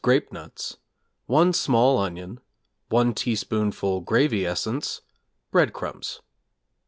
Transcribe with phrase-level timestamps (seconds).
[0.03, 0.77] 'Grape Nuts,'
[1.27, 2.39] 1 small onion,
[2.89, 5.01] 1 teaspoonful gravy essence,
[5.51, 6.21] breadcrumbs.